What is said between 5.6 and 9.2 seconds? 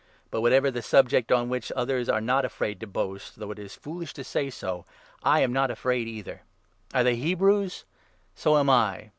afraid either! Are they Hebrews? So am I